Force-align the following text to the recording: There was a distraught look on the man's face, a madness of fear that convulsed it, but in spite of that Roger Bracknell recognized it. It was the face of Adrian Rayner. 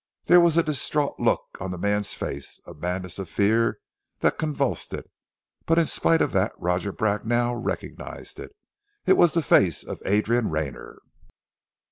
There 0.25 0.41
was 0.41 0.57
a 0.57 0.63
distraught 0.63 1.19
look 1.19 1.57
on 1.59 1.69
the 1.69 1.77
man's 1.77 2.15
face, 2.15 2.59
a 2.65 2.73
madness 2.73 3.19
of 3.19 3.29
fear 3.29 3.77
that 4.21 4.39
convulsed 4.39 4.95
it, 4.95 5.11
but 5.67 5.77
in 5.77 5.85
spite 5.85 6.23
of 6.23 6.31
that 6.31 6.53
Roger 6.57 6.91
Bracknell 6.91 7.55
recognized 7.57 8.39
it. 8.39 8.55
It 9.05 9.13
was 9.13 9.35
the 9.35 9.43
face 9.43 9.83
of 9.83 10.01
Adrian 10.03 10.49
Rayner. 10.49 11.03